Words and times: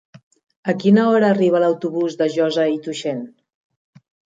A 0.73 0.73
quina 0.83 1.03
hora 1.11 1.29
arriba 1.35 1.63
l'autobús 1.65 2.19
de 2.25 2.31
Josa 2.41 2.69
i 2.79 2.85
Tuixén? 2.89 3.25